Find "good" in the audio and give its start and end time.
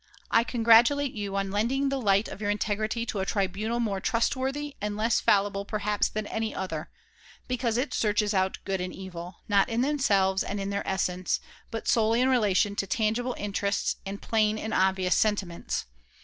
8.65-8.81